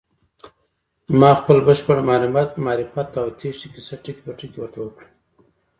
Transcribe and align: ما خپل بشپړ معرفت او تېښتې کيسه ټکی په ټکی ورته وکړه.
ما 1.19 1.31
خپل 1.39 1.57
بشپړ 1.67 1.97
معرفت 2.65 3.09
او 3.21 3.27
تېښتې 3.39 3.67
کيسه 3.73 3.95
ټکی 4.03 4.21
په 4.25 4.31
ټکی 4.39 4.57
ورته 4.61 4.79
وکړه. 4.81 5.07